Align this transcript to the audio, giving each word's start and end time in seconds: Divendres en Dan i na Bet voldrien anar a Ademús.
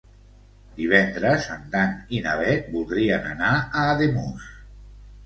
Divendres 0.77 1.49
en 1.55 1.67
Dan 1.75 1.93
i 2.19 2.21
na 2.29 2.33
Bet 2.39 2.71
voldrien 2.77 3.29
anar 3.35 3.53
a 3.59 3.85
Ademús. 3.93 4.49